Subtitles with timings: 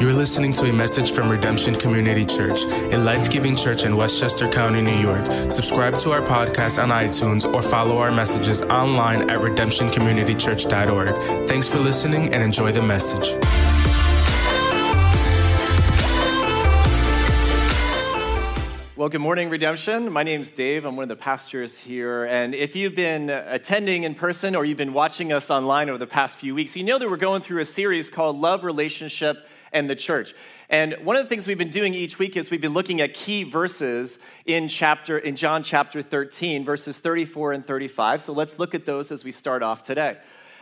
[0.00, 4.48] You're listening to a message from Redemption Community Church, a life giving church in Westchester
[4.48, 5.26] County, New York.
[5.52, 11.46] Subscribe to our podcast on iTunes or follow our messages online at redemptioncommunitychurch.org.
[11.46, 13.38] Thanks for listening and enjoy the message.
[18.96, 20.10] Well, good morning, Redemption.
[20.10, 20.86] My name's Dave.
[20.86, 22.24] I'm one of the pastors here.
[22.24, 26.06] And if you've been attending in person or you've been watching us online over the
[26.06, 29.88] past few weeks, you know that we're going through a series called Love, Relationship, and
[29.88, 30.34] the church.
[30.68, 33.14] And one of the things we've been doing each week is we've been looking at
[33.14, 38.22] key verses in chapter in John chapter 13, verses 34 and 35.
[38.22, 40.18] So let's look at those as we start off today.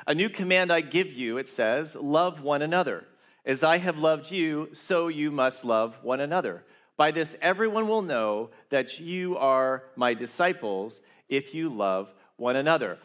[0.06, 3.04] A new command I give you, it says, love one another.
[3.44, 6.64] As I have loved you, so you must love one another.
[6.96, 12.98] By this everyone will know that you are my disciples if you love one another.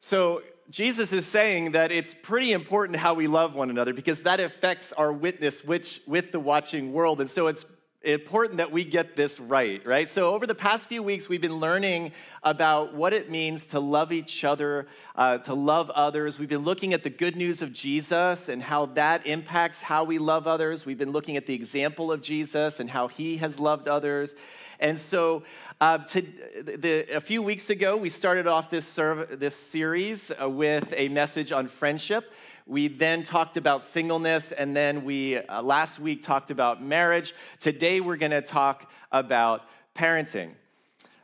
[0.00, 4.40] So Jesus is saying that it's pretty important how we love one another because that
[4.40, 7.20] affects our witness which, with the watching world.
[7.20, 7.66] And so it's
[8.04, 10.08] important that we get this right, right?
[10.08, 14.12] So, over the past few weeks, we've been learning about what it means to love
[14.12, 16.38] each other, uh, to love others.
[16.38, 20.18] We've been looking at the good news of Jesus and how that impacts how we
[20.18, 20.84] love others.
[20.84, 24.34] We've been looking at the example of Jesus and how he has loved others.
[24.80, 25.44] And so,
[25.80, 26.22] uh, to,
[26.62, 31.08] the, a few weeks ago, we started off this, serv- this series uh, with a
[31.08, 32.32] message on friendship.
[32.66, 37.34] We then talked about singleness, and then we uh, last week talked about marriage.
[37.58, 39.62] Today, we're going to talk about
[39.96, 40.52] parenting.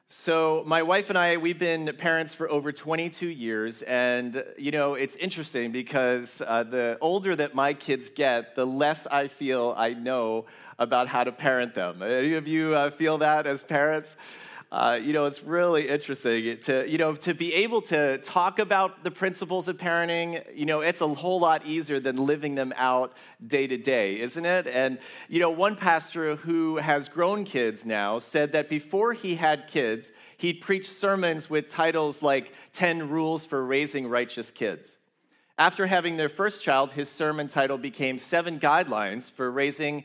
[0.08, 4.94] So, my wife and I, we've been parents for over 22 years, and you know,
[4.94, 9.92] it's interesting because uh, the older that my kids get, the less I feel I
[9.92, 10.46] know
[10.78, 12.02] about how to parent them.
[12.02, 14.16] Any of you uh, feel that as parents?
[14.70, 19.02] Uh, you know, it's really interesting to, you know, to be able to talk about
[19.02, 23.14] the principles of parenting, you know, it's a whole lot easier than living them out
[23.46, 24.66] day to day, isn't it?
[24.66, 29.68] And, you know, one pastor who has grown kids now said that before he had
[29.68, 34.98] kids, he'd preach sermons with titles like 10 Rules for Raising Righteous Kids.
[35.56, 40.04] After having their first child, his sermon title became Seven Guidelines for Raising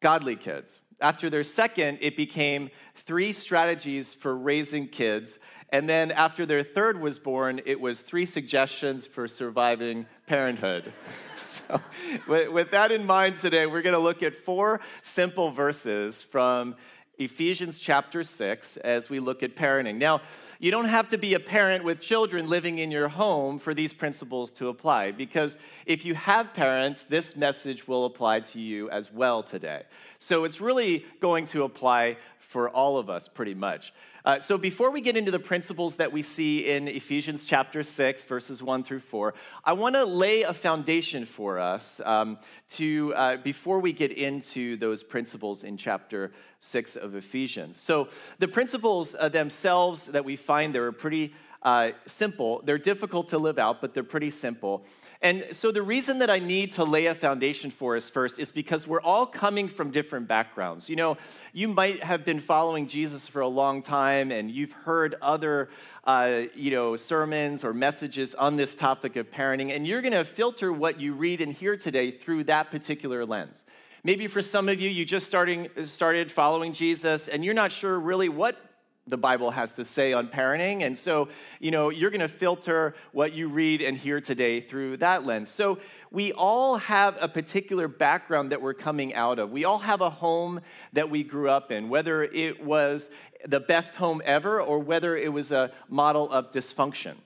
[0.00, 0.80] Godly Kids.
[1.00, 5.38] After their second, it became three strategies for raising kids.
[5.70, 10.92] And then after their third was born, it was three suggestions for surviving parenthood.
[11.36, 11.80] so,
[12.26, 16.76] with, that in mind today, we're going to look at four simple verses from
[17.18, 19.96] Ephesians chapter 6 as we look at parenting.
[19.96, 20.20] Now,
[20.58, 23.92] you don't have to be a parent with children living in your home for these
[23.92, 29.12] principles to apply, because if you have parents, this message will apply to you as
[29.12, 29.82] well today.
[30.18, 33.92] So it's really going to apply for all of us pretty much.
[34.24, 38.24] Uh, so before we get into the principles that we see in Ephesians chapter 6,
[38.24, 39.34] verses 1 through 4,
[39.64, 42.38] I want to lay a foundation for us um,
[42.70, 47.78] to, uh, before we get into those principles in chapter 6 of Ephesians.
[47.78, 48.08] So
[48.38, 52.62] the principles uh, themselves that we find there are pretty uh, simple.
[52.64, 54.84] They're difficult to live out, but they're pretty simple.
[55.26, 58.52] And so, the reason that I need to lay a foundation for us first is
[58.52, 60.88] because we're all coming from different backgrounds.
[60.88, 61.16] You know,
[61.52, 65.68] you might have been following Jesus for a long time and you've heard other,
[66.04, 70.24] uh, you know, sermons or messages on this topic of parenting, and you're going to
[70.24, 73.64] filter what you read and hear today through that particular lens.
[74.04, 77.98] Maybe for some of you, you just starting, started following Jesus and you're not sure
[77.98, 78.65] really what
[79.06, 80.82] the Bible has to say on parenting.
[80.82, 81.28] And so,
[81.60, 85.48] you know, you're going to filter what you read and hear today through that lens.
[85.48, 85.78] So,
[86.10, 89.50] we all have a particular background that we're coming out of.
[89.50, 90.60] We all have a home
[90.92, 93.10] that we grew up in, whether it was
[93.44, 97.16] the best home ever or whether it was a model of dysfunction.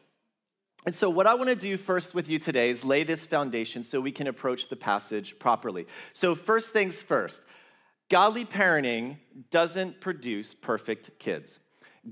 [0.86, 3.84] And so, what I want to do first with you today is lay this foundation
[3.84, 5.86] so we can approach the passage properly.
[6.12, 7.42] So, first things first
[8.08, 9.16] godly parenting
[9.50, 11.60] doesn't produce perfect kids.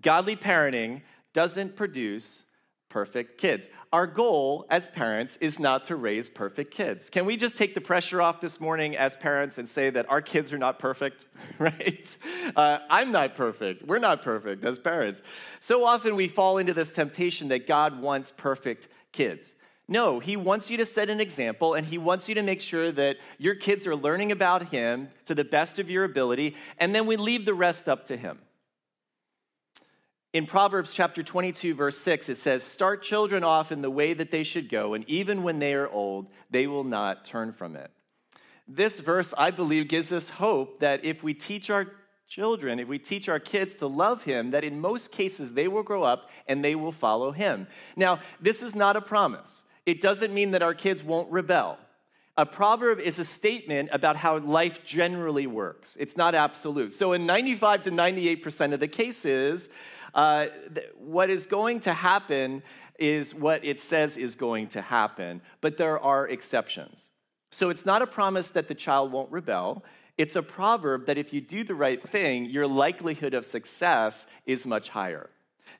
[0.00, 2.44] Godly parenting doesn't produce
[2.88, 3.68] perfect kids.
[3.92, 7.10] Our goal as parents is not to raise perfect kids.
[7.10, 10.22] Can we just take the pressure off this morning as parents and say that our
[10.22, 11.26] kids are not perfect,
[11.58, 12.16] right?
[12.56, 13.86] Uh, I'm not perfect.
[13.86, 15.22] We're not perfect as parents.
[15.60, 19.54] So often we fall into this temptation that God wants perfect kids.
[19.90, 22.92] No, he wants you to set an example and he wants you to make sure
[22.92, 27.06] that your kids are learning about him to the best of your ability, and then
[27.06, 28.38] we leave the rest up to him.
[30.34, 34.30] In Proverbs chapter 22, verse 6, it says, Start children off in the way that
[34.30, 37.90] they should go, and even when they are old, they will not turn from it.
[38.66, 41.86] This verse, I believe, gives us hope that if we teach our
[42.28, 45.82] children, if we teach our kids to love Him, that in most cases they will
[45.82, 47.66] grow up and they will follow Him.
[47.96, 49.64] Now, this is not a promise.
[49.86, 51.78] It doesn't mean that our kids won't rebel.
[52.36, 55.96] A proverb is a statement about how life generally works.
[55.98, 56.92] It's not absolute.
[56.92, 59.70] So, in 95 to 98% of the cases,
[60.14, 62.62] uh, th- what is going to happen
[62.98, 67.10] is what it says is going to happen, but there are exceptions.
[67.50, 69.84] So, it's not a promise that the child won't rebel.
[70.18, 74.66] It's a proverb that if you do the right thing, your likelihood of success is
[74.66, 75.30] much higher.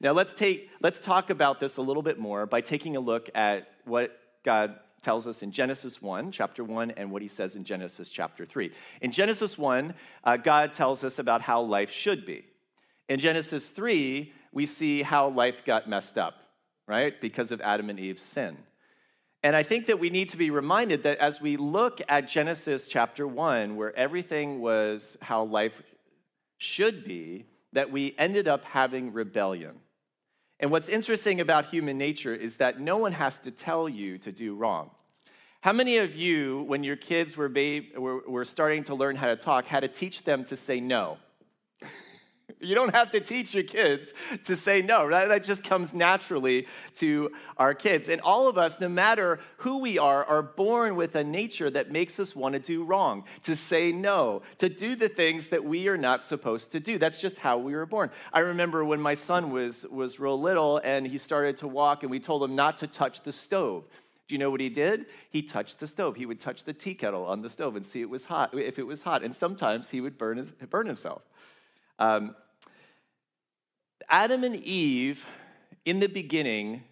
[0.00, 3.28] Now let's take let's talk about this a little bit more by taking a look
[3.34, 7.64] at what God tells us in Genesis 1, chapter 1, and what he says in
[7.64, 8.72] Genesis chapter 3.
[9.00, 9.94] In Genesis 1,
[10.24, 12.44] uh, God tells us about how life should be.
[13.08, 16.34] In Genesis 3, we see how life got messed up,
[16.86, 17.18] right?
[17.20, 18.58] Because of Adam and Eve's sin.
[19.42, 22.88] And I think that we need to be reminded that as we look at Genesis
[22.88, 25.80] chapter 1, where everything was how life
[26.58, 29.76] should be, that we ended up having rebellion.
[30.60, 34.32] And what's interesting about human nature is that no one has to tell you to
[34.32, 34.90] do wrong.
[35.60, 39.28] How many of you, when your kids were, babe, were, were starting to learn how
[39.28, 41.18] to talk, had to teach them to say no?
[42.60, 44.12] You don't have to teach your kids
[44.44, 45.08] to say no.
[45.08, 46.66] That, that just comes naturally
[46.96, 48.08] to our kids.
[48.08, 51.92] And all of us, no matter who we are, are born with a nature that
[51.92, 55.86] makes us want to do wrong, to say no, to do the things that we
[55.88, 56.98] are not supposed to do.
[56.98, 58.10] That's just how we were born.
[58.32, 62.10] I remember when my son was, was real little and he started to walk, and
[62.10, 63.84] we told him not to touch the stove.
[64.26, 65.06] Do you know what he did?
[65.30, 66.16] He touched the stove.
[66.16, 68.78] He would touch the tea kettle on the stove and see it was hot, if
[68.78, 69.22] it was hot.
[69.22, 71.22] And sometimes he would burn, his, burn himself.
[71.98, 72.34] Um,
[74.08, 75.26] Adam and Eve,
[75.84, 76.82] in the beginning,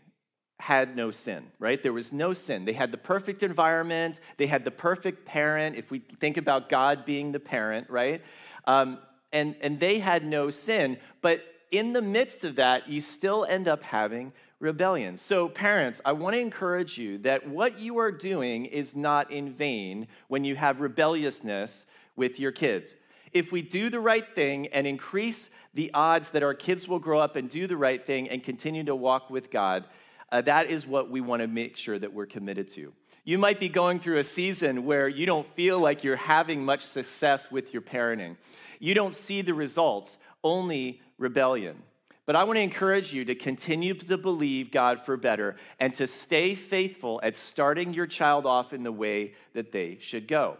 [0.58, 1.82] had no sin, right?
[1.82, 2.64] There was no sin.
[2.64, 7.04] They had the perfect environment, they had the perfect parent, if we think about God
[7.04, 8.22] being the parent, right?
[8.66, 8.98] Um,
[9.32, 10.98] and, and they had no sin.
[11.20, 15.16] But in the midst of that, you still end up having rebellion.
[15.16, 19.52] So, parents, I want to encourage you that what you are doing is not in
[19.52, 22.94] vain when you have rebelliousness with your kids
[23.38, 27.20] if we do the right thing and increase the odds that our kids will grow
[27.20, 29.84] up and do the right thing and continue to walk with God,
[30.32, 32.92] uh, that is what we want to make sure that we're committed to.
[33.24, 36.82] You might be going through a season where you don't feel like you're having much
[36.82, 38.36] success with your parenting.
[38.78, 41.82] You don't see the results, only rebellion.
[42.24, 46.06] But I want to encourage you to continue to believe God for better and to
[46.06, 50.58] stay faithful at starting your child off in the way that they should go.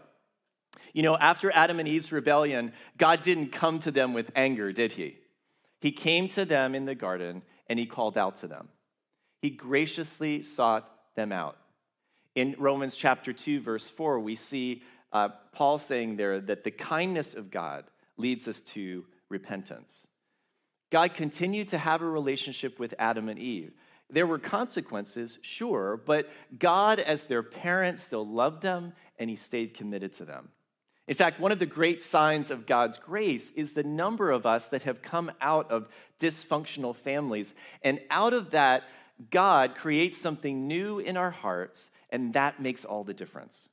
[0.93, 4.93] You know, after Adam and Eve's rebellion, God didn't come to them with anger, did
[4.93, 5.17] he?
[5.79, 8.69] He came to them in the garden and he called out to them.
[9.41, 11.57] He graciously sought them out.
[12.35, 17.33] In Romans chapter 2, verse 4, we see uh, Paul saying there that the kindness
[17.33, 17.85] of God
[18.17, 20.07] leads us to repentance.
[20.89, 23.73] God continued to have a relationship with Adam and Eve.
[24.09, 29.73] There were consequences, sure, but God, as their parent, still loved them and he stayed
[29.73, 30.49] committed to them.
[31.07, 34.67] In fact, one of the great signs of God's grace is the number of us
[34.67, 35.87] that have come out of
[36.19, 37.53] dysfunctional families.
[37.81, 38.83] And out of that,
[39.31, 43.69] God creates something new in our hearts, and that makes all the difference.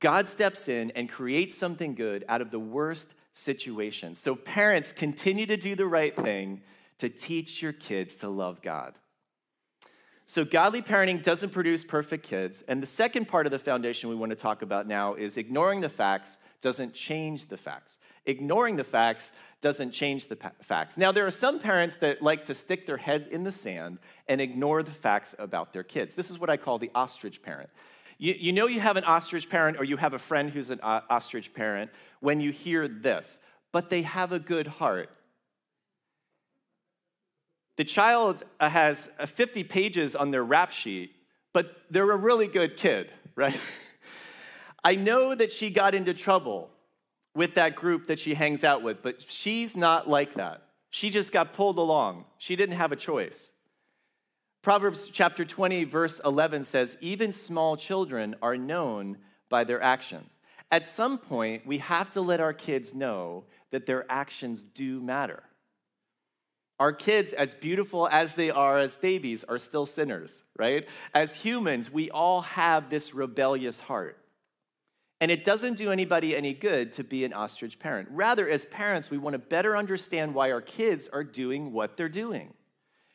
[0.00, 4.18] God steps in and creates something good out of the worst situations.
[4.18, 6.62] So, parents, continue to do the right thing
[6.98, 8.94] to teach your kids to love God.
[10.26, 12.62] So, godly parenting doesn't produce perfect kids.
[12.68, 15.80] And the second part of the foundation we want to talk about now is ignoring
[15.80, 17.98] the facts doesn't change the facts.
[18.26, 20.96] Ignoring the facts doesn't change the pa- facts.
[20.98, 23.98] Now, there are some parents that like to stick their head in the sand
[24.28, 26.14] and ignore the facts about their kids.
[26.14, 27.70] This is what I call the ostrich parent.
[28.18, 30.80] You, you know you have an ostrich parent or you have a friend who's an
[30.82, 33.38] uh, ostrich parent when you hear this,
[33.72, 35.10] but they have a good heart
[37.78, 41.12] the child uh, has uh, 50 pages on their rap sheet,
[41.54, 43.58] but they're a really good kid, right?
[44.84, 46.70] I know that she got into trouble
[47.34, 50.62] with that group that she hangs out with, but she's not like that.
[50.90, 52.24] She just got pulled along.
[52.38, 53.52] She didn't have a choice.
[54.62, 59.18] Proverbs chapter 20, verse 11 says, Even small children are known
[59.48, 60.40] by their actions.
[60.70, 65.42] At some point, we have to let our kids know that their actions do matter.
[66.80, 70.88] Our kids, as beautiful as they are as babies, are still sinners, right?
[71.14, 74.18] As humans, we all have this rebellious heart.
[75.20, 78.08] And it doesn't do anybody any good to be an ostrich parent.
[78.12, 82.08] Rather, as parents, we want to better understand why our kids are doing what they're
[82.08, 82.54] doing.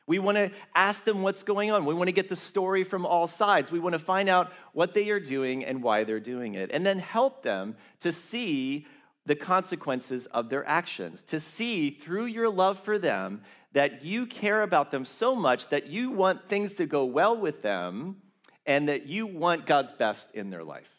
[0.05, 1.85] We want to ask them what's going on.
[1.85, 3.71] We want to get the story from all sides.
[3.71, 6.85] We want to find out what they are doing and why they're doing it, and
[6.85, 8.85] then help them to see
[9.25, 13.41] the consequences of their actions, to see through your love for them
[13.71, 17.61] that you care about them so much that you want things to go well with
[17.61, 18.17] them
[18.65, 20.92] and that you want God's best in their life.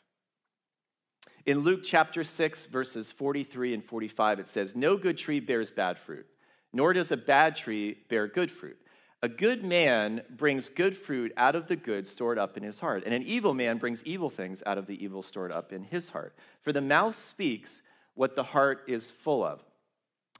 [1.46, 5.98] In Luke chapter 6, verses 43 and 45, it says, No good tree bears bad
[5.98, 6.26] fruit,
[6.72, 8.78] nor does a bad tree bear good fruit.
[9.22, 13.02] A good man brings good fruit out of the good stored up in his heart,
[13.04, 16.10] and an evil man brings evil things out of the evil stored up in his
[16.10, 16.34] heart.
[16.62, 17.82] For the mouth speaks
[18.14, 19.62] what the heart is full of.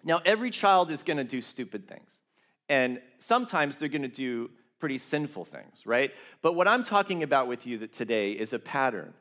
[0.05, 2.21] Now, every child is going to do stupid things,
[2.69, 6.13] and sometimes they're going to do pretty sinful things, right?
[6.43, 9.15] But what I'm talking about with you today is a pattern.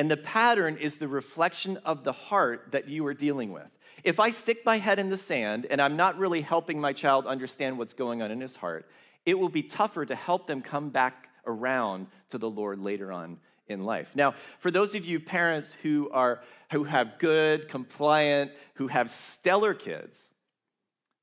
[0.00, 3.68] And the pattern is the reflection of the heart that you are dealing with.
[4.02, 7.26] If I stick my head in the sand and I'm not really helping my child
[7.26, 8.88] understand what's going on in his heart,
[9.26, 13.36] it will be tougher to help them come back around to the Lord later on
[13.68, 14.12] in life.
[14.14, 19.74] Now, for those of you parents who are who have good, compliant, who have stellar
[19.74, 20.30] kids,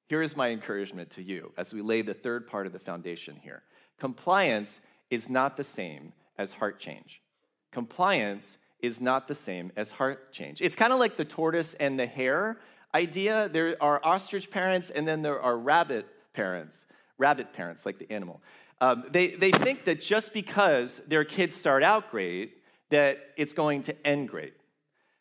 [0.05, 3.39] here is my encouragement to you as we lay the third part of the foundation
[3.41, 3.63] here.
[3.99, 4.79] Compliance
[5.09, 7.23] is not the same as heart change.
[7.71, 10.61] Compliance is not the same as heart change.
[10.61, 12.59] It's kind of like the tortoise and the hare
[12.93, 13.49] idea.
[13.49, 16.85] There are ostrich parents and then there are rabbit parents,
[17.17, 18.41] rabbit parents, like the animal.
[18.79, 22.57] Um, they, they think that just because their kids start out great,
[22.89, 24.53] that it's going to end great.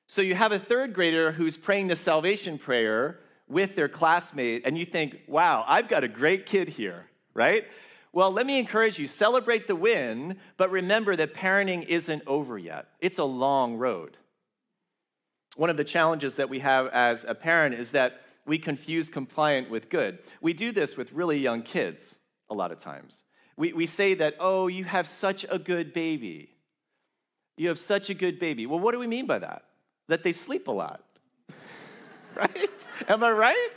[0.07, 4.77] So you have a third grader who's praying the salvation prayer with their classmate, and
[4.77, 7.65] you think, wow, I've got a great kid here, right?
[8.17, 12.87] Well, let me encourage you celebrate the win, but remember that parenting isn't over yet.
[12.99, 14.17] It's a long road.
[15.55, 19.69] One of the challenges that we have as a parent is that we confuse compliant
[19.69, 20.21] with good.
[20.41, 22.15] We do this with really young kids
[22.49, 23.23] a lot of times.
[23.59, 26.57] We, we say that, oh, you have such a good baby.
[27.59, 28.65] You have such a good baby.
[28.65, 29.65] Well, what do we mean by that?
[30.09, 31.05] That they sleep a lot.
[32.35, 32.87] right?
[33.09, 33.69] Am I right?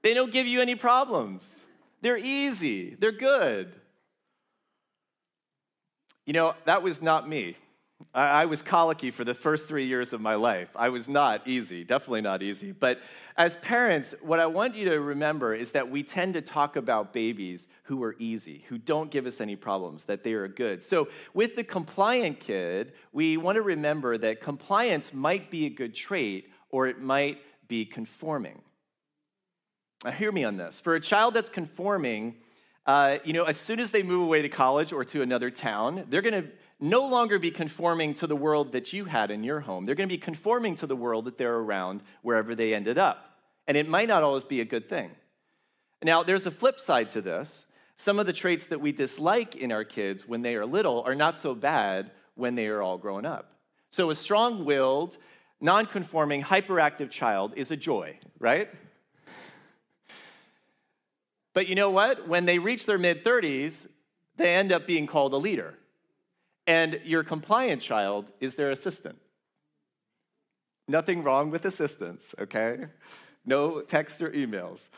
[0.00, 1.64] They don't give you any problems.
[2.04, 3.72] They're easy, they're good.
[6.26, 7.56] You know, that was not me.
[8.12, 10.68] I, was colicky for the first three years of my life.
[10.76, 12.72] I was not easy, definitely not easy.
[12.72, 13.00] But
[13.38, 17.14] as parents, what I want you to remember is that we tend to talk about
[17.14, 20.82] babies who are easy, who don't give us any problems, that they are good.
[20.82, 25.94] So with the compliant kid, we want to remember that compliance might be a good
[25.94, 28.60] trait or it might be conforming.
[30.04, 30.80] Now, hear me on this.
[30.80, 32.36] For a child that's conforming,
[32.84, 36.04] uh, you know, as soon as they move away to college or to another town,
[36.10, 39.60] they're going to no longer be conforming to the world that you had in your
[39.60, 39.86] home.
[39.86, 43.38] They're going to be conforming to the world that they're around wherever they ended up.
[43.66, 45.12] And it might not always be a good thing.
[46.02, 47.64] Now, there's a flip side to this.
[47.96, 51.14] Some of the traits that we dislike in our kids when they are little are
[51.14, 53.52] not so bad when they are all grown up.
[53.88, 55.16] So, a strong willed,
[55.62, 58.68] non conforming, hyperactive child is a joy, right?
[61.54, 62.28] But you know what?
[62.28, 63.86] When they reach their mid 30s,
[64.36, 65.78] they end up being called a leader.
[66.66, 69.18] And your compliant child is their assistant.
[70.88, 72.86] Nothing wrong with assistants, okay?
[73.46, 74.90] No text or emails.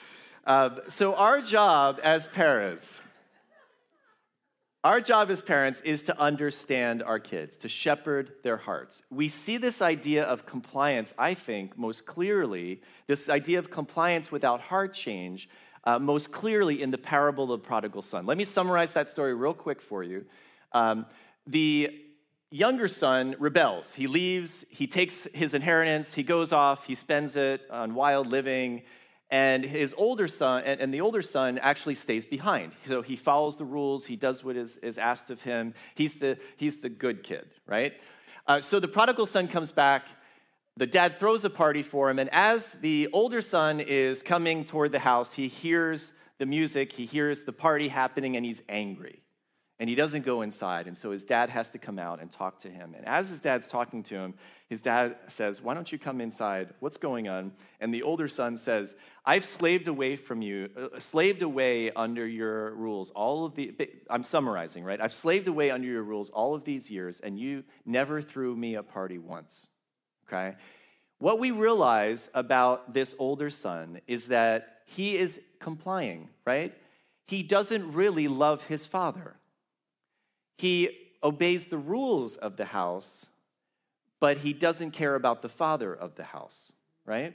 [0.45, 3.01] Um, so, our job as parents,
[4.85, 9.03] our job as parents is to understand our kids, to shepherd their hearts.
[9.11, 14.61] We see this idea of compliance, I think, most clearly, this idea of compliance without
[14.61, 15.49] heart change
[15.87, 18.27] uh, most clearly in the parable of the prodigal son.
[18.27, 20.27] Let me summarize that story real quick for you.
[20.73, 21.07] Um,
[21.47, 22.03] the
[22.51, 23.95] younger son rebels.
[23.95, 28.83] He leaves, he takes his inheritance, he goes off, he spends it on wild living,
[29.31, 32.73] and his older son, and, and, the older son actually stays behind.
[32.87, 35.75] So he follows the rules, he does what is, is asked of him.
[35.97, 37.95] He's the, he's the good kid, right?
[38.47, 40.07] Uh, so the prodigal son comes back
[40.77, 44.93] the dad throws a party for him, and as the older son is coming toward
[44.93, 49.23] the house, he hears the music, he hears the party happening, and he's angry.
[49.79, 52.59] And he doesn't go inside, and so his dad has to come out and talk
[52.61, 52.95] to him.
[52.97, 54.35] And as his dad's talking to him,
[54.69, 56.73] his dad says, Why don't you come inside?
[56.81, 57.53] What's going on?
[57.79, 62.75] And the older son says, I've slaved away from you, uh, slaved away under your
[62.75, 63.75] rules all of the,
[64.09, 65.01] I'm summarizing, right?
[65.01, 68.77] I've slaved away under your rules all of these years, and you never threw me
[68.77, 69.69] a party once
[70.27, 70.57] okay?
[71.19, 76.75] What we realize about this older son is that he is complying, right?
[77.27, 79.37] He doesn't really love his father.
[80.59, 80.91] He
[81.23, 83.27] obeys the rules of the house,
[84.21, 86.73] but he doesn't care about the father of the house,
[87.05, 87.35] right?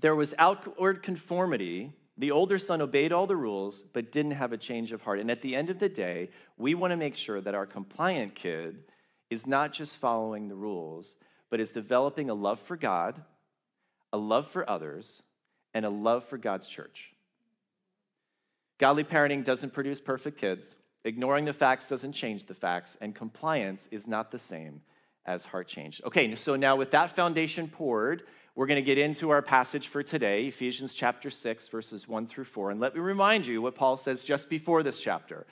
[0.00, 1.92] There was outward conformity.
[2.18, 5.20] The older son obeyed all the rules, but didn't have a change of heart.
[5.20, 8.34] And at the end of the day, we want to make sure that our compliant
[8.34, 8.84] kid
[9.30, 11.16] is not just following the rules,
[11.50, 13.22] but is developing a love for God,
[14.12, 15.22] a love for others,
[15.74, 17.12] and a love for God's church.
[18.78, 20.76] Godly parenting doesn't produce perfect kids.
[21.04, 24.80] Ignoring the facts doesn't change the facts, and compliance is not the same
[25.24, 26.00] as heart change.
[26.04, 28.22] Okay, so now with that foundation poured,
[28.54, 32.44] we're going to get into our passage for today, Ephesians chapter 6, verses 1 through
[32.44, 32.70] 4.
[32.70, 35.46] And let me remind you what Paul says just before this chapter.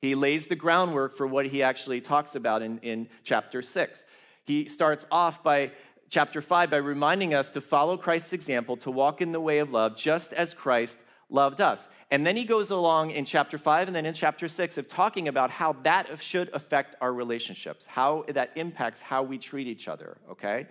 [0.00, 4.04] He lays the groundwork for what he actually talks about in, in chapter 6.
[4.44, 5.72] He starts off by
[6.08, 9.70] chapter 5 by reminding us to follow Christ's example, to walk in the way of
[9.70, 11.86] love, just as Christ loved us.
[12.10, 15.28] And then he goes along in chapter 5 and then in chapter 6 of talking
[15.28, 20.16] about how that should affect our relationships, how that impacts how we treat each other,
[20.30, 20.66] okay?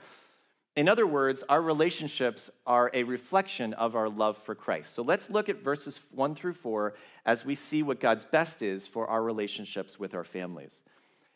[0.76, 4.94] In other words, our relationships are a reflection of our love for Christ.
[4.94, 6.94] So let's look at verses 1 through 4
[7.26, 10.84] as we see what God's best is for our relationships with our families.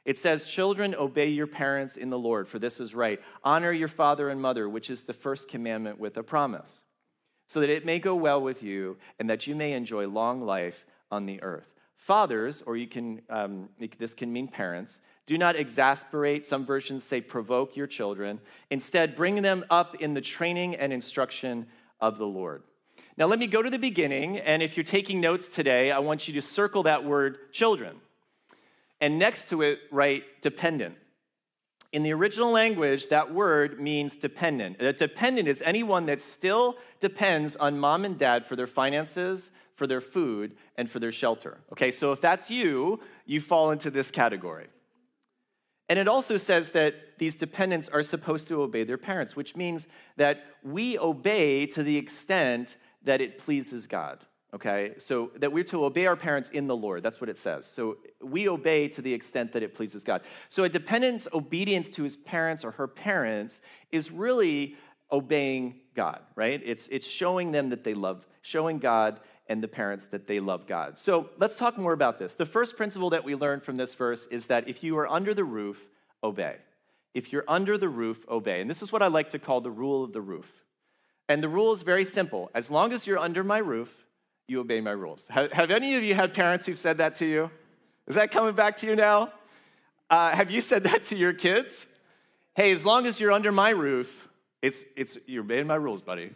[0.05, 3.19] It says, Children, obey your parents in the Lord, for this is right.
[3.43, 6.83] Honor your father and mother, which is the first commandment with a promise
[7.45, 10.85] so that it may go well with you and that you may enjoy long life
[11.11, 11.67] on the earth.
[11.95, 17.21] Fathers, or you can, um, this can mean parents, do not exasperate, some versions say
[17.21, 18.39] provoke your children.
[18.69, 21.67] Instead, bring them up in the training and instruction
[22.01, 22.63] of the Lord.
[23.15, 26.27] Now, let me go to the beginning, and if you're taking notes today, I want
[26.27, 27.97] you to circle that word children.
[28.99, 30.95] And next to it, write dependent.
[31.91, 34.81] In the original language, that word means dependent.
[34.81, 39.85] A dependent is anyone that still depends on mom and dad for their finances, for
[39.85, 41.59] their food, and for their shelter.
[41.71, 44.67] Okay, so if that's you, you fall into this category.
[45.89, 49.87] And it also says that these dependents are supposed to obey their parents, which means
[50.17, 54.93] that we obey to the extent that it pleases God okay?
[54.97, 57.03] So that we're to obey our parents in the Lord.
[57.03, 57.65] That's what it says.
[57.65, 60.21] So we obey to the extent that it pleases God.
[60.47, 63.61] So a dependent's obedience to his parents or her parents
[63.91, 64.75] is really
[65.11, 66.61] obeying God, right?
[66.63, 70.67] It's, it's showing them that they love, showing God and the parents that they love
[70.67, 70.97] God.
[70.97, 72.33] So let's talk more about this.
[72.33, 75.33] The first principle that we learn from this verse is that if you are under
[75.33, 75.89] the roof,
[76.23, 76.57] obey.
[77.13, 78.61] If you're under the roof, obey.
[78.61, 80.51] And this is what I like to call the rule of the roof.
[81.29, 82.49] And the rule is very simple.
[82.53, 84.05] As long as you're under my roof,
[84.47, 85.27] you obey my rules.
[85.27, 87.49] Have, have, any of you had parents who've said that to you?
[88.07, 89.31] Is that coming back to you now?
[90.09, 91.85] Uh, have you said that to your kids?
[92.55, 94.27] Hey, as long as you're under my roof,
[94.61, 96.31] it's, it's, you're obeying my rules, buddy.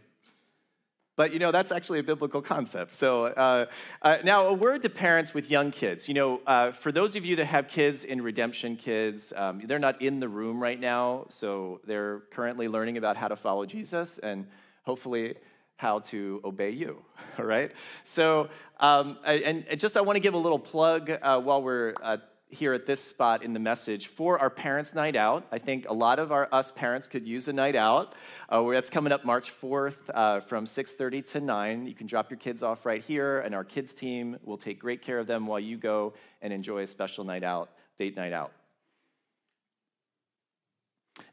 [1.17, 2.93] But you know, that's actually a biblical concept.
[2.93, 3.65] So uh,
[4.03, 6.07] uh, now, a word to parents with young kids.
[6.07, 9.79] You know, uh, for those of you that have kids in Redemption Kids, um, they're
[9.79, 14.19] not in the room right now, so they're currently learning about how to follow Jesus,
[14.19, 14.45] and
[14.83, 15.35] hopefully
[15.77, 17.01] how to obey you,
[17.39, 17.71] all right?
[18.03, 18.49] So,
[18.79, 22.17] um, and just I want to give a little plug uh, while we're uh,
[22.49, 25.45] here at this spot in the message for our Parents' Night Out.
[25.51, 28.15] I think a lot of our us parents could use a night out.
[28.49, 31.87] Uh, that's coming up March 4th uh, from 6.30 to 9.
[31.87, 35.01] You can drop your kids off right here, and our kids team will take great
[35.01, 38.53] care of them while you go and enjoy a special night out, date night out.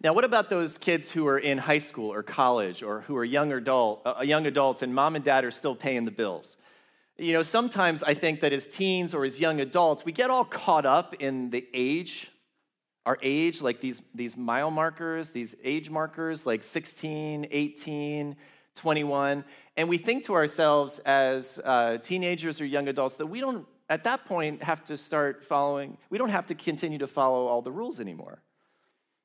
[0.02, 3.24] Now, what about those kids who are in high school or college or who are
[3.24, 6.56] young, adult, uh, young adults and mom and dad are still paying the bills?
[7.16, 10.44] You know, sometimes I think that as teens or as young adults, we get all
[10.44, 12.28] caught up in the age,
[13.06, 18.36] our age, like these, these mile markers, these age markers, like 16, 18,
[18.74, 19.44] 21.
[19.76, 24.02] And we think to ourselves as uh, teenagers or young adults that we don't, at
[24.04, 27.70] that point, have to start following, we don't have to continue to follow all the
[27.70, 28.42] rules anymore.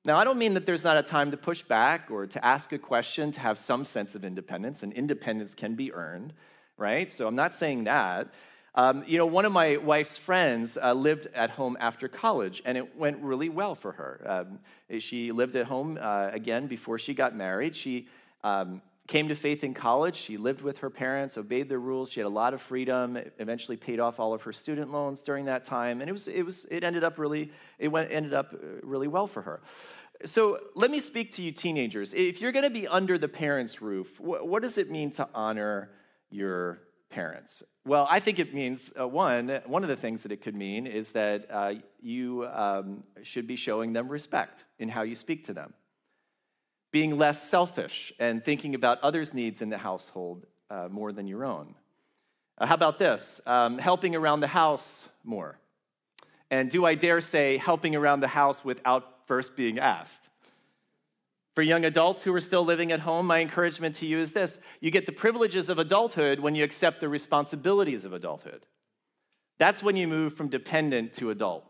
[0.06, 2.72] Now, I don't mean that there's not a time to push back or to ask
[2.72, 6.34] a question to have some sense of independence, and independence can be earned,
[6.80, 7.10] right?
[7.10, 8.30] So I'm not saying that.
[8.76, 12.78] Um, you know, one of my wife's friends uh, lived at home after college, and
[12.78, 14.22] it went really well for her.
[14.26, 14.60] Um,
[15.00, 17.76] she lived at home uh, again before she got married.
[17.76, 18.08] She
[18.44, 20.16] um, came to faith in college.
[20.16, 22.12] She lived with her parents, obeyed their rules.
[22.12, 23.18] She had a lot of freedom.
[23.40, 26.44] Eventually, paid off all of her student loans during that time, and it was it
[26.44, 29.62] was it ended up really it went ended up uh, really well for her.
[30.26, 32.14] So let me speak to you, teenagers.
[32.14, 35.90] If you're going to be under the parents' roof, what does it mean to honor
[36.30, 37.64] your parents?
[37.86, 39.62] Well, I think it means uh, one.
[39.66, 43.56] One of the things that it could mean is that uh, you um, should be
[43.56, 45.74] showing them respect in how you speak to them
[46.92, 51.46] being less selfish and thinking about others' needs in the household uh, more than your
[51.46, 51.76] own.
[52.58, 53.42] Uh, how about this?
[53.46, 55.60] Um, helping around the house more.
[56.52, 60.28] And do I dare say, helping around the house without first being asked?
[61.56, 64.60] For young adults who are still living at home, my encouragement to you is this
[64.80, 68.66] you get the privileges of adulthood when you accept the responsibilities of adulthood.
[69.58, 71.66] That's when you move from dependent to adult.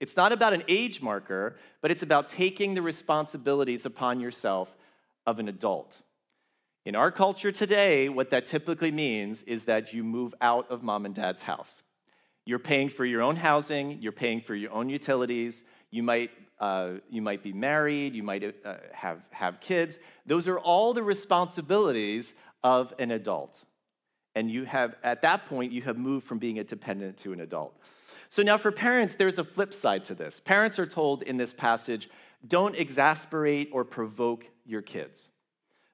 [0.00, 4.74] It's not about an age marker, but it's about taking the responsibilities upon yourself
[5.26, 6.00] of an adult.
[6.84, 11.04] In our culture today, what that typically means is that you move out of mom
[11.04, 11.82] and dad's house.
[12.46, 16.94] You're paying for your own housing, you're paying for your own utilities, you might, uh,
[17.08, 19.98] you might be married, you might uh, have, have kids.
[20.26, 23.64] Those are all the responsibilities of an adult.
[24.34, 27.40] And you have, at that point, you have moved from being a dependent to an
[27.40, 27.76] adult.
[28.28, 30.40] So now for parents, there's a flip side to this.
[30.40, 32.08] Parents are told in this passage,
[32.46, 35.28] don't exasperate or provoke your kids.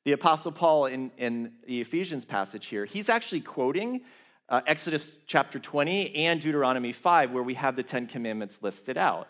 [0.05, 4.03] The Apostle Paul in, in the Ephesians passage here, he's actually quoting
[4.49, 9.29] uh, Exodus chapter 20 and Deuteronomy 5, where we have the Ten Commandments listed out.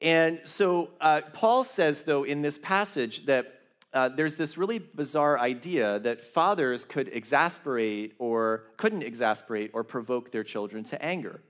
[0.00, 3.52] And so uh, Paul says, though, in this passage that
[3.92, 10.32] uh, there's this really bizarre idea that fathers could exasperate or couldn't exasperate or provoke
[10.32, 11.40] their children to anger.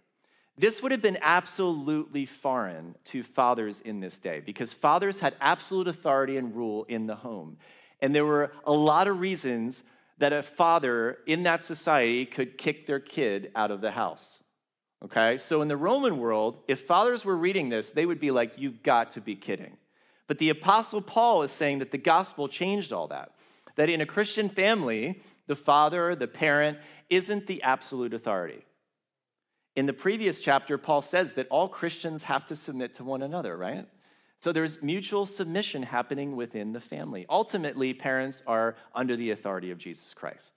[0.58, 5.88] This would have been absolutely foreign to fathers in this day because fathers had absolute
[5.88, 7.58] authority and rule in the home.
[8.00, 9.82] And there were a lot of reasons
[10.18, 14.40] that a father in that society could kick their kid out of the house.
[15.04, 15.36] Okay?
[15.38, 18.82] So in the Roman world, if fathers were reading this, they would be like, You've
[18.82, 19.76] got to be kidding.
[20.26, 23.32] But the Apostle Paul is saying that the gospel changed all that.
[23.76, 26.78] That in a Christian family, the father, the parent,
[27.10, 28.64] isn't the absolute authority.
[29.76, 33.56] In the previous chapter, Paul says that all Christians have to submit to one another,
[33.56, 33.86] right?
[34.40, 37.26] So there's mutual submission happening within the family.
[37.28, 40.54] Ultimately, parents are under the authority of Jesus Christ.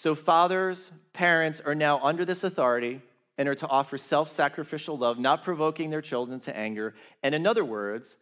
[0.00, 3.02] So, fathers, parents are now under this authority
[3.36, 6.94] and are to offer self sacrificial love, not provoking their children to anger.
[7.22, 8.16] And in other words,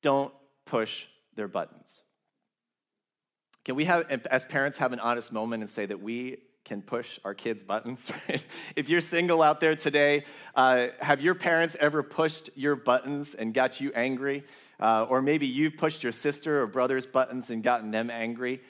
[0.00, 0.32] don't
[0.64, 1.04] push
[1.36, 2.02] their buttons.
[3.62, 7.18] Can we have, as parents, have an honest moment and say that we can push
[7.26, 8.42] our kids' buttons, right?
[8.74, 13.52] If you're single out there today, uh, have your parents ever pushed your buttons and
[13.52, 14.44] got you angry?
[14.80, 18.62] Uh, or maybe you've pushed your sister or brother's buttons and gotten them angry.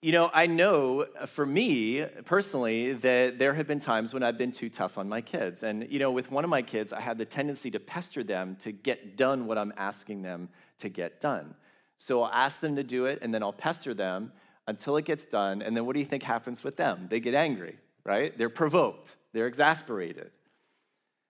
[0.00, 4.38] You know, I know uh, for me personally that there have been times when I've
[4.38, 5.64] been too tough on my kids.
[5.64, 8.56] And, you know, with one of my kids, I had the tendency to pester them
[8.60, 11.52] to get done what I'm asking them to get done.
[11.96, 14.30] So I'll ask them to do it, and then I'll pester them
[14.68, 15.62] until it gets done.
[15.62, 17.08] And then what do you think happens with them?
[17.10, 18.38] They get angry, right?
[18.38, 20.30] They're provoked, they're exasperated.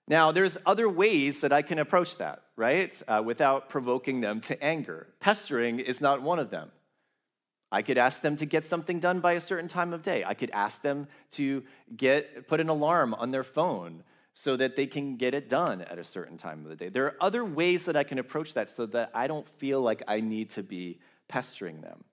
[0.08, 3.02] Now, there's other ways that I can approach that, right?
[3.08, 5.06] Uh, without provoking them to anger.
[5.20, 6.70] Pestering is not one of them.
[7.70, 10.24] I could ask them to get something done by a certain time of day.
[10.24, 11.62] I could ask them to
[11.96, 15.98] get put an alarm on their phone so that they can get it done at
[15.98, 16.88] a certain time of the day.
[16.88, 20.02] There are other ways that I can approach that so that I don't feel like
[20.08, 22.04] I need to be pestering them.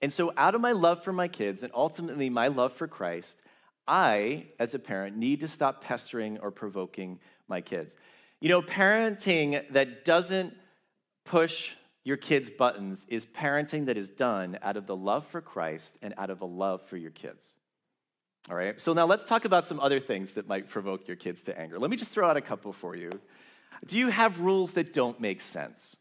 [0.00, 3.42] And so, out of my love for my kids and ultimately my love for Christ,
[3.86, 7.18] I, as a parent, need to stop pestering or provoking
[7.48, 7.96] my kids.
[8.40, 10.54] You know, parenting that doesn't
[11.24, 11.72] push
[12.10, 16.12] your kids' buttons is parenting that is done out of the love for Christ and
[16.18, 17.54] out of a love for your kids.
[18.50, 21.42] All right, so now let's talk about some other things that might provoke your kids
[21.42, 21.78] to anger.
[21.78, 23.12] Let me just throw out a couple for you.
[23.86, 25.96] Do you have rules that don't make sense?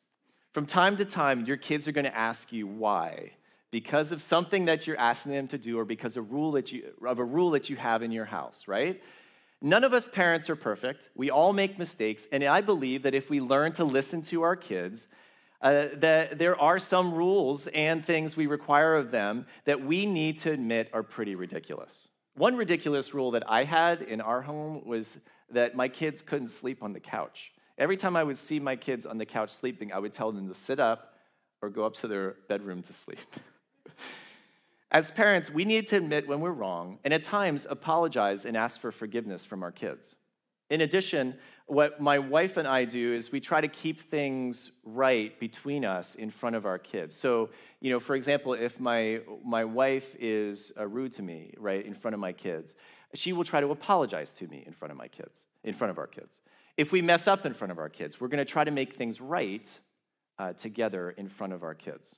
[0.52, 3.34] From time to time, your kids are going to ask you why
[3.70, 6.92] because of something that you're asking them to do or because of, rule that you,
[7.06, 9.00] of a rule that you have in your house, right?
[9.62, 11.10] None of us parents are perfect.
[11.14, 12.28] We all make mistakes.
[12.32, 15.08] And I believe that if we learn to listen to our kids,
[15.62, 20.38] uh, that there are some rules and things we require of them that we need
[20.38, 22.08] to admit are pretty ridiculous.
[22.36, 25.20] One ridiculous rule that I had in our home was
[25.52, 27.52] that my kids couldn't sleep on the couch.
[27.78, 30.48] Every time I would see my kids on the couch sleeping, I would tell them
[30.48, 31.14] to sit up
[31.62, 33.20] or go up to their bedroom to sleep.
[34.92, 38.80] As parents, we need to admit when we're wrong and at times apologize and ask
[38.80, 40.16] for forgiveness from our kids.
[40.70, 45.40] In addition, what my wife and I do is we try to keep things right
[45.40, 47.16] between us in front of our kids.
[47.16, 51.86] So, you know, for example, if my, my wife is uh, rude to me, right,
[51.86, 52.76] in front of my kids,
[53.14, 55.98] she will try to apologize to me in front of my kids, in front of
[55.98, 56.42] our kids.
[56.78, 58.96] If we mess up in front of our kids, we're going to try to make
[58.96, 59.80] things right
[60.38, 62.18] uh, together in front of our kids.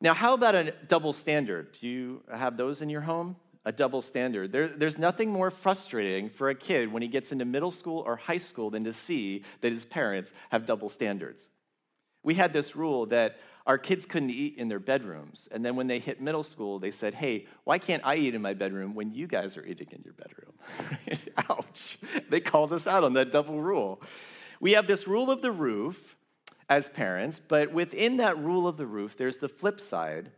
[0.00, 1.72] Now, how about a double standard?
[1.80, 3.36] Do you have those in your home?
[3.64, 4.52] A double standard.
[4.52, 8.16] There, there's nothing more frustrating for a kid when he gets into middle school or
[8.16, 11.48] high school than to see that his parents have double standards.
[12.22, 15.48] We had this rule that our kids couldn't eat in their bedrooms.
[15.50, 18.42] And then when they hit middle school, they said, Hey, why can't I eat in
[18.42, 20.52] my bedroom when you guys are eating in your bedroom?
[21.48, 21.98] Ouch.
[22.28, 24.02] They called us out on that double rule.
[24.60, 26.16] We have this rule of the roof
[26.68, 30.30] as parents, but within that rule of the roof, there's the flip side.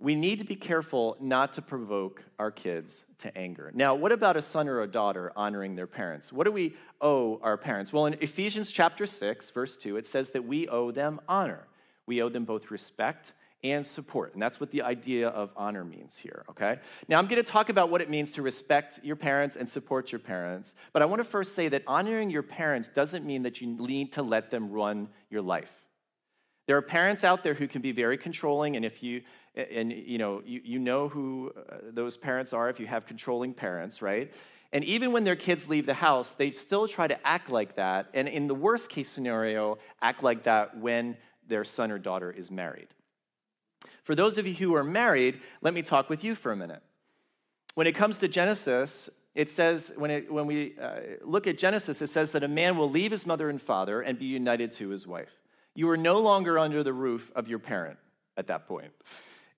[0.00, 3.70] We need to be careful not to provoke our kids to anger.
[3.74, 6.32] Now, what about a son or a daughter honoring their parents?
[6.32, 7.92] What do we owe our parents?
[7.92, 11.68] Well, in Ephesians chapter 6, verse 2, it says that we owe them honor.
[12.06, 14.32] We owe them both respect and support.
[14.32, 16.78] And that's what the idea of honor means here, okay?
[17.08, 20.18] Now, I'm gonna talk about what it means to respect your parents and support your
[20.18, 24.12] parents, but I wanna first say that honoring your parents doesn't mean that you need
[24.14, 25.74] to let them run your life.
[26.66, 29.22] There are parents out there who can be very controlling, and if you,
[29.54, 33.54] and you know, you, you know who uh, those parents are if you have controlling
[33.54, 34.32] parents, right?
[34.72, 38.08] And even when their kids leave the house, they still try to act like that,
[38.14, 41.16] and in the worst case scenario, act like that when
[41.48, 42.88] their son or daughter is married.
[44.04, 46.82] For those of you who are married, let me talk with you for a minute.
[47.74, 52.02] When it comes to Genesis, it says, when, it, when we uh, look at Genesis,
[52.02, 54.88] it says that a man will leave his mother and father and be united to
[54.88, 55.32] his wife.
[55.74, 57.98] You are no longer under the roof of your parent
[58.36, 58.92] at that point.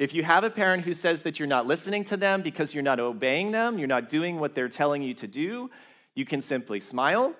[0.03, 2.83] If you have a parent who says that you're not listening to them because you're
[2.83, 5.71] not obeying them, you're not doing what they're telling you to do,
[6.15, 7.35] you can simply smile,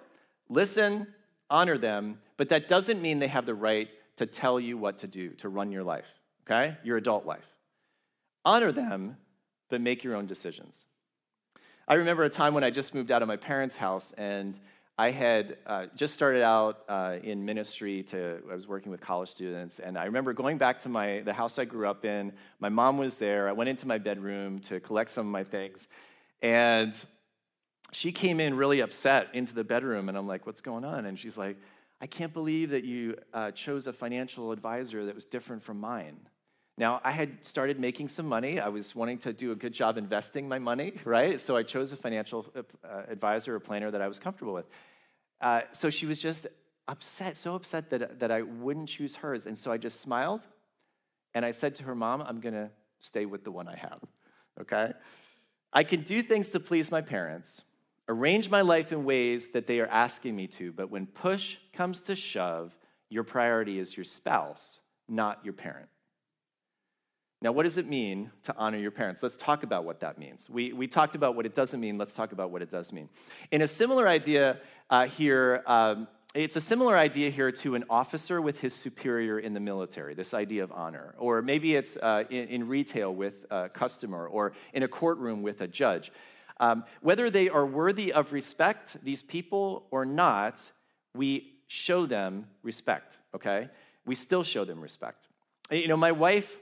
[0.49, 1.09] listen,
[1.51, 5.07] honor them, but that doesn't mean they have the right to tell you what to
[5.07, 6.13] do, to run your life
[6.53, 6.77] okay?
[6.83, 7.47] Your adult life.
[8.45, 9.17] Honor them,
[9.69, 10.85] but make your own decisions.
[11.87, 14.59] I remember a time when I just moved out of my parents' house and
[14.99, 19.31] I had uh, just started out uh, in ministry to, I was working with college
[19.31, 22.33] students, and I remember going back to my, the house I grew up in.
[22.61, 23.49] My mom was there.
[23.49, 25.89] I went into my bedroom to collect some of my things,
[26.43, 26.95] and
[27.91, 31.07] she came in really upset into the bedroom, and I'm like, what's going on?
[31.07, 31.57] And she's like,
[32.01, 36.17] I can't believe that you uh, chose a financial advisor that was different from mine.
[36.83, 38.59] Now, I had started making some money.
[38.59, 41.41] I was wanting to do a good job investing my money, right?
[41.41, 44.67] So I chose a financial uh, advisor or planner that I was comfortable with.
[45.41, 46.49] Uh, so she was just
[46.89, 49.47] upset, so upset that, that I wouldn't choose hers.
[49.47, 50.45] And so I just smiled
[51.35, 52.69] and I said to her, Mom, I'm going to
[52.99, 54.01] stay with the one I have,
[54.63, 54.93] okay?
[55.73, 57.63] I can do things to please my parents,
[58.09, 62.01] arrange my life in ways that they are asking me to, but when push comes
[62.01, 62.77] to shove,
[63.09, 65.89] your priority is your spouse, not your parent.
[67.43, 69.21] Now, what does it mean to honor your parents?
[69.21, 70.49] Let's talk about what that means.
[70.49, 71.99] We, we talked about what it doesn't mean.
[71.99, 73.09] Let's talk about what it does mean.
[73.51, 78.41] In a similar idea uh, here, um, it's a similar idea here to an officer
[78.41, 81.17] with his superior in the military, this idea of honor.
[81.19, 85.63] Or maybe it's uh, in, in, retail with a customer or in a courtroom with
[85.63, 86.13] a judge.
[86.61, 90.71] Um, whether they are worthy of respect, these people, or not,
[91.13, 93.69] we show them respect, okay?
[94.07, 95.27] We still show them respect.
[95.73, 96.59] You know, my wife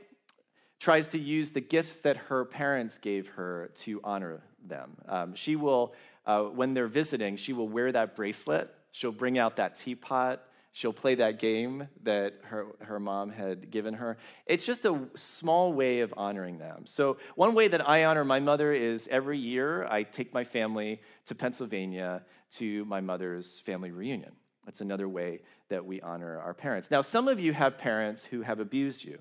[0.81, 4.97] tries to use the gifts that her parents gave her to honor them.
[5.07, 5.95] Um, she will,
[6.27, 8.75] uh, when they're visiting, she will wear that bracelet.
[8.93, 10.43] She'll bring out that teapot.
[10.73, 14.17] She'll play that game that her, her mom had given her.
[14.47, 16.87] It's just a small way of honoring them.
[16.87, 21.01] So, one way that I honor my mother is every year I take my family
[21.27, 24.33] to Pennsylvania to my mother's family reunion.
[24.65, 25.41] That's another way
[25.71, 26.89] that we honor our parents.
[26.91, 29.19] Now, some of you have parents who have abused you.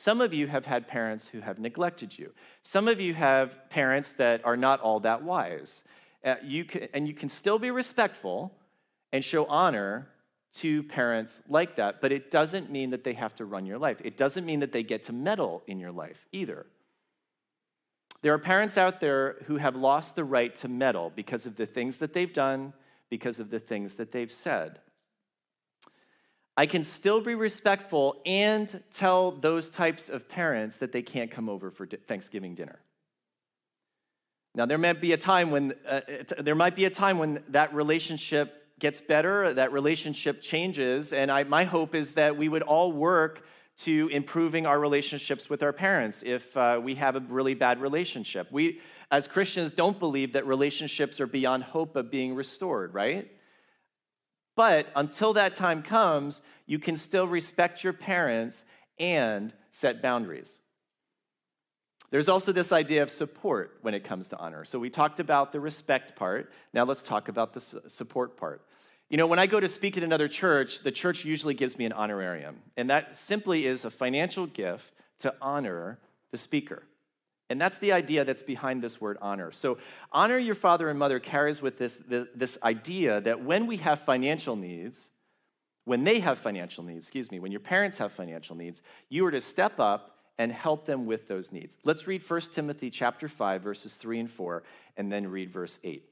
[0.00, 2.32] Some of you have had parents who have neglected you.
[2.62, 5.84] Some of you have parents that are not all that wise.
[6.24, 8.50] Uh, you can, and you can still be respectful
[9.12, 10.08] and show honor
[10.54, 13.98] to parents like that, but it doesn't mean that they have to run your life.
[14.02, 16.64] It doesn't mean that they get to meddle in your life either.
[18.22, 21.66] There are parents out there who have lost the right to meddle because of the
[21.66, 22.72] things that they've done,
[23.10, 24.78] because of the things that they've said.
[26.60, 31.48] I can still be respectful and tell those types of parents that they can't come
[31.48, 32.80] over for Thanksgiving dinner.
[34.54, 36.02] Now, there might be a time when uh,
[36.38, 41.44] there might be a time when that relationship gets better, that relationship changes, and I,
[41.44, 43.42] my hope is that we would all work
[43.78, 48.48] to improving our relationships with our parents if uh, we have a really bad relationship.
[48.50, 53.30] We, as Christians, don't believe that relationships are beyond hope of being restored, right?
[54.60, 58.62] But until that time comes, you can still respect your parents
[58.98, 60.58] and set boundaries.
[62.10, 64.66] There's also this idea of support when it comes to honor.
[64.66, 66.52] So we talked about the respect part.
[66.74, 68.60] Now let's talk about the support part.
[69.08, 71.86] You know, when I go to speak at another church, the church usually gives me
[71.86, 72.56] an honorarium.
[72.76, 76.00] And that simply is a financial gift to honor
[76.32, 76.82] the speaker.
[77.50, 79.50] And that's the idea that's behind this word honor.
[79.50, 79.76] So,
[80.12, 84.54] honor your father and mother carries with this, this idea that when we have financial
[84.54, 85.10] needs,
[85.84, 89.32] when they have financial needs, excuse me, when your parents have financial needs, you are
[89.32, 91.76] to step up and help them with those needs.
[91.84, 94.62] Let's read 1 Timothy chapter 5 verses 3 and 4
[94.96, 96.08] and then read verse 8.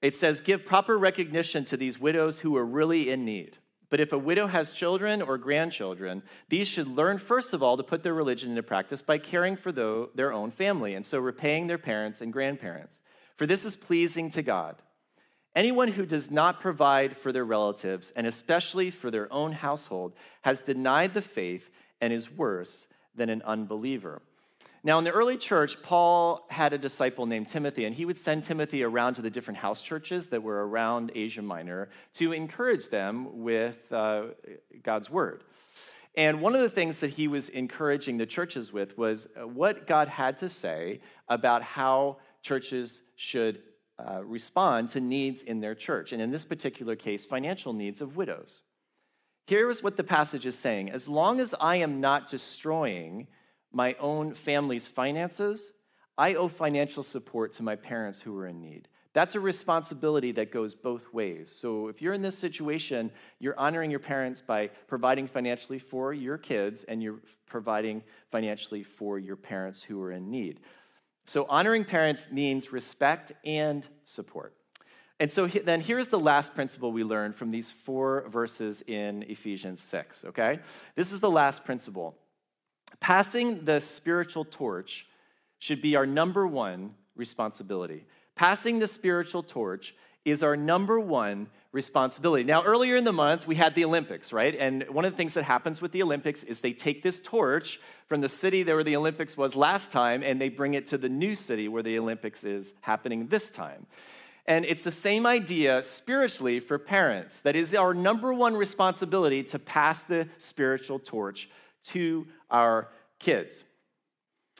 [0.00, 3.58] It says, "Give proper recognition to these widows who are really in need."
[3.90, 7.82] But if a widow has children or grandchildren, these should learn, first of all, to
[7.82, 11.76] put their religion into practice by caring for their own family, and so repaying their
[11.76, 13.02] parents and grandparents.
[13.36, 14.76] For this is pleasing to God.
[15.56, 20.60] Anyone who does not provide for their relatives, and especially for their own household, has
[20.60, 24.22] denied the faith and is worse than an unbeliever.
[24.82, 28.44] Now, in the early church, Paul had a disciple named Timothy, and he would send
[28.44, 33.42] Timothy around to the different house churches that were around Asia Minor to encourage them
[33.42, 34.28] with uh,
[34.82, 35.44] God's word.
[36.14, 39.86] And one of the things that he was encouraging the churches with was uh, what
[39.86, 43.62] God had to say about how churches should
[43.98, 48.16] uh, respond to needs in their church, and in this particular case, financial needs of
[48.16, 48.62] widows.
[49.46, 53.26] Here's what the passage is saying As long as I am not destroying
[53.72, 55.72] my own family's finances,
[56.18, 58.88] I owe financial support to my parents who are in need.
[59.12, 61.50] That's a responsibility that goes both ways.
[61.50, 66.38] So if you're in this situation, you're honoring your parents by providing financially for your
[66.38, 70.60] kids and you're providing financially for your parents who are in need.
[71.24, 74.54] So honoring parents means respect and support.
[75.18, 79.82] And so then here's the last principle we learned from these four verses in Ephesians
[79.82, 80.60] 6, okay?
[80.94, 82.16] This is the last principle.
[83.00, 85.06] Passing the spiritual torch
[85.58, 88.04] should be our number one responsibility.
[88.36, 92.44] Passing the spiritual torch is our number one responsibility.
[92.44, 94.54] Now, earlier in the month, we had the Olympics, right?
[94.58, 97.80] And one of the things that happens with the Olympics is they take this torch
[98.06, 101.08] from the city where the Olympics was last time and they bring it to the
[101.08, 103.86] new city where the Olympics is happening this time.
[104.46, 107.40] And it's the same idea spiritually for parents.
[107.42, 111.48] That is our number one responsibility to pass the spiritual torch
[111.84, 113.64] to our kids.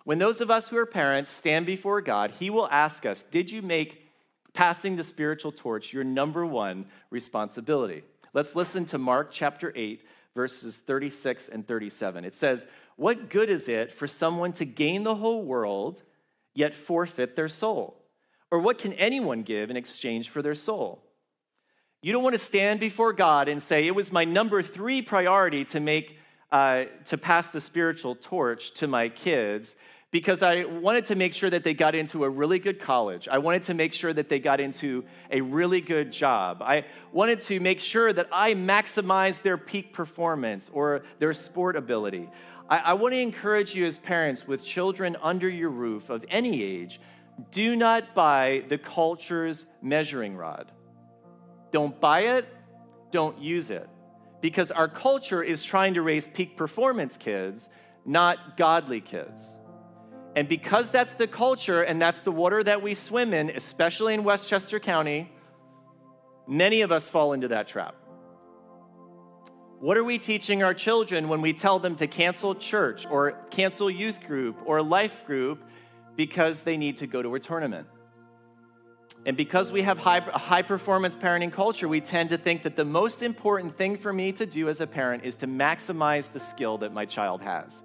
[0.05, 3.51] When those of us who are parents stand before God, He will ask us, Did
[3.51, 4.07] you make
[4.55, 8.03] passing the spiritual torch your number one responsibility?
[8.33, 12.25] Let's listen to Mark chapter 8, verses 36 and 37.
[12.25, 16.03] It says, What good is it for someone to gain the whole world,
[16.55, 17.97] yet forfeit their soul?
[18.51, 21.05] Or what can anyone give in exchange for their soul?
[22.03, 25.65] You don't want to stand before God and say, It was my number three priority
[25.67, 26.19] to make
[26.53, 29.77] uh, to pass the spiritual torch to my kids
[30.11, 33.29] because I wanted to make sure that they got into a really good college.
[33.29, 36.63] I wanted to make sure that they got into a really good job.
[36.63, 42.29] I wanted to make sure that I maximized their peak performance or their sport ability.
[42.69, 46.63] I, I want to encourage you as parents with children under your roof of any
[46.63, 47.01] age
[47.53, 50.73] do not buy the culture's measuring rod.
[51.71, 52.47] Don't buy it,
[53.13, 53.89] don't use it
[54.41, 57.69] because our culture is trying to raise peak performance kids,
[58.05, 59.57] not godly kids.
[60.37, 64.25] And because that's the culture and that's the water that we swim in, especially in
[64.25, 65.31] Westchester County,
[66.47, 67.95] many of us fall into that trap.
[69.81, 73.91] What are we teaching our children when we tell them to cancel church or cancel
[73.91, 75.65] youth group or life group
[76.17, 77.87] because they need to go to a tournament?
[79.27, 82.87] And because we have high, high performance parenting culture, we tend to think that the
[82.87, 86.79] most important thing for me to do as a parent is to maximize the skill
[86.79, 87.85] that my child has.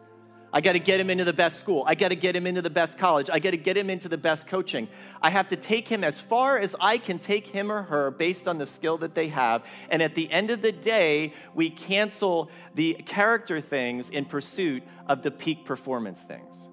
[0.53, 1.83] I got to get him into the best school.
[1.85, 3.29] I got to get him into the best college.
[3.29, 4.87] I got to get him into the best coaching.
[5.21, 8.47] I have to take him as far as I can take him or her based
[8.47, 9.65] on the skill that they have.
[9.89, 15.23] And at the end of the day, we cancel the character things in pursuit of
[15.23, 16.69] the peak performance things.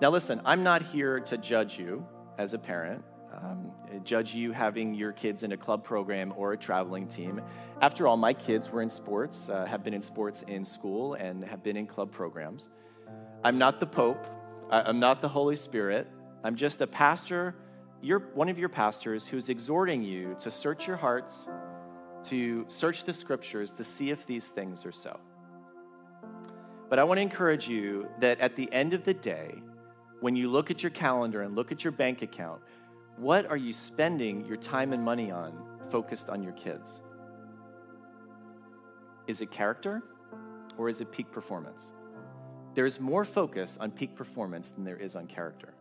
[0.00, 2.06] Now, listen, I'm not here to judge you
[2.40, 3.04] as a parent,
[3.36, 3.70] um,
[4.02, 7.40] judge you having your kids in a club program or a traveling team.
[7.82, 11.44] After all, my kids were in sports, uh, have been in sports in school, and
[11.44, 12.70] have been in club programs.
[13.44, 14.26] I'm not the Pope,
[14.70, 16.06] I'm not the Holy Spirit.
[16.42, 17.54] I'm just a pastor,
[18.00, 21.46] you're one of your pastors who's exhorting you to search your hearts,
[22.24, 25.20] to search the scriptures to see if these things are so.
[26.88, 29.62] But I want to encourage you that at the end of the day,
[30.20, 32.60] when you look at your calendar and look at your bank account,
[33.16, 35.52] what are you spending your time and money on
[35.90, 37.00] focused on your kids?
[39.26, 40.02] Is it character
[40.78, 41.92] or is it peak performance?
[42.74, 45.74] There's more focus on peak performance than there is on character.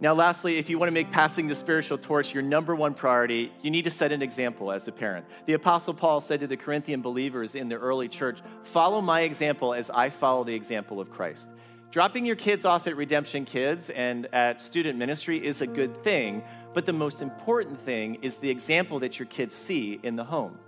[0.00, 3.52] Now, lastly, if you want to make passing the spiritual torch your number one priority,
[3.62, 5.24] you need to set an example as a parent.
[5.46, 9.72] The Apostle Paul said to the Corinthian believers in the early church, Follow my example
[9.72, 11.48] as I follow the example of Christ.
[11.94, 16.42] Dropping your kids off at Redemption Kids and at student ministry is a good thing,
[16.72, 20.58] but the most important thing is the example that your kids see in the home.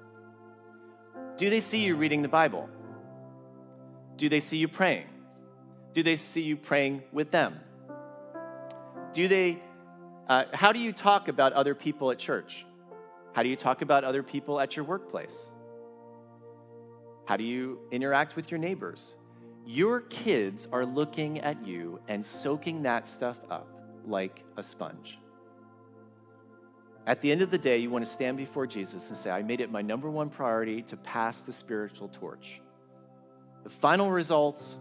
[1.37, 2.71] Do they see you reading the Bible?
[4.17, 5.07] Do they see you praying?
[5.95, 7.59] Do they see you praying with them?
[9.13, 9.61] Do they,
[10.29, 12.65] uh, how do you talk about other people at church?
[13.33, 15.51] How do you talk about other people at your workplace?
[17.25, 19.17] How do you interact with your neighbors?
[19.67, 23.69] Your kids are looking at you and soaking that stuff up
[24.07, 25.19] like a sponge.
[27.05, 29.43] At the end of the day, you want to stand before Jesus and say, I
[29.43, 32.61] made it my number one priority to pass the spiritual torch.
[33.65, 34.77] The final results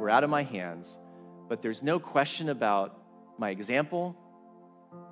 [0.00, 0.98] were out of my hands,
[1.48, 3.00] but there's no question about
[3.38, 4.16] my example,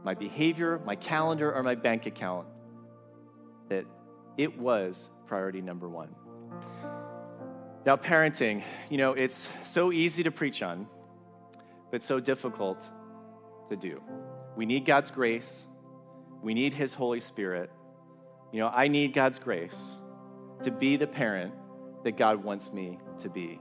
[0.04, 2.48] my behavior, my calendar, or my bank account
[3.68, 3.84] that
[4.36, 6.14] it was priority number one.
[7.86, 10.88] Now, parenting, you know, it's so easy to preach on,
[11.92, 12.90] but so difficult
[13.68, 14.02] to do.
[14.56, 15.64] We need God's grace,
[16.42, 17.70] we need His Holy Spirit.
[18.52, 19.98] You know, I need God's grace
[20.62, 21.54] to be the parent
[22.02, 23.60] that God wants me to be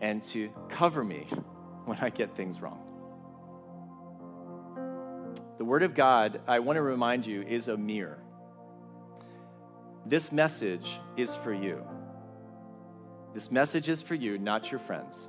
[0.00, 1.26] and to cover me
[1.84, 2.80] when I get things wrong.
[5.58, 8.22] The Word of God, I want to remind you, is a mirror.
[10.06, 11.84] This message is for you.
[13.34, 15.28] This message is for you, not your friends.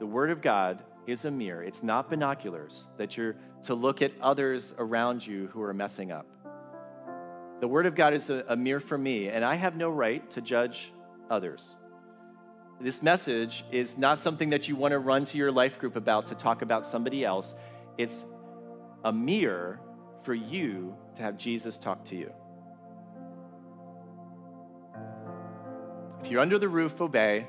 [0.00, 1.62] The Word of God is a mirror.
[1.62, 6.26] It's not binoculars that you're to look at others around you who are messing up.
[7.60, 10.28] The Word of God is a, a mirror for me, and I have no right
[10.32, 10.92] to judge
[11.30, 11.76] others.
[12.80, 16.26] This message is not something that you want to run to your life group about
[16.26, 17.54] to talk about somebody else.
[17.98, 18.26] It's
[19.04, 19.80] a mirror
[20.24, 22.32] for you to have Jesus talk to you.
[26.24, 27.46] If you're under the roof, obey.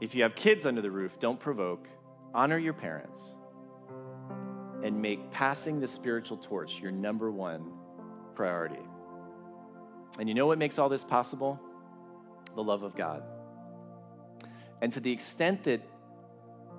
[0.00, 1.86] If you have kids under the roof, don't provoke.
[2.32, 3.34] Honor your parents.
[4.82, 7.72] And make passing the spiritual torch your number one
[8.34, 8.80] priority.
[10.18, 11.60] And you know what makes all this possible?
[12.54, 13.22] The love of God.
[14.80, 15.82] And to the extent that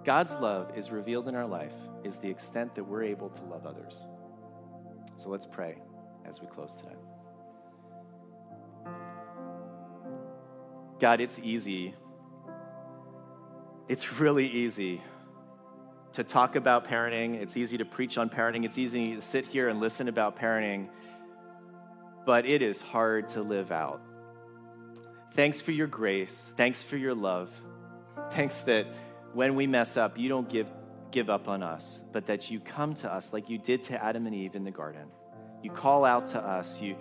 [0.03, 3.67] God's love is revealed in our life, is the extent that we're able to love
[3.67, 4.07] others.
[5.17, 5.77] So let's pray
[6.25, 6.95] as we close today.
[11.01, 11.95] God, it's easy.
[13.87, 15.01] It's really easy
[16.11, 17.41] to talk about parenting.
[17.41, 18.65] It's easy to preach on parenting.
[18.65, 20.89] It's easy to sit here and listen about parenting.
[22.23, 23.99] But it is hard to live out.
[25.31, 26.53] Thanks for your grace.
[26.55, 27.49] Thanks for your love.
[28.29, 28.85] Thanks that
[29.33, 30.71] when we mess up, you don't give,
[31.09, 34.27] give up on us, but that you come to us like you did to Adam
[34.27, 35.07] and Eve in the garden.
[35.63, 36.79] You call out to us.
[36.79, 36.95] You,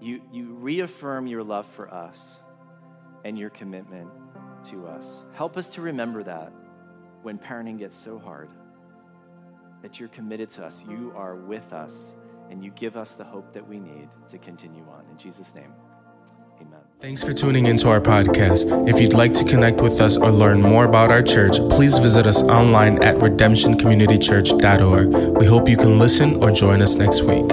[0.00, 2.38] you, you reaffirm your love for us
[3.24, 4.08] and your commitment
[4.64, 5.22] to us.
[5.32, 6.52] Help us to remember that
[7.22, 8.50] when parenting gets so hard,
[9.82, 12.14] that you're committed to us, you are with us,
[12.50, 15.04] and you give us the hope that we need to continue on.
[15.10, 15.72] In Jesus' name,
[16.60, 16.80] amen.
[17.00, 18.88] Thanks for tuning into our podcast.
[18.88, 22.26] If you'd like to connect with us or learn more about our church, please visit
[22.26, 25.38] us online at redemptioncommunitychurch.org.
[25.38, 27.50] We hope you can listen or join us next week.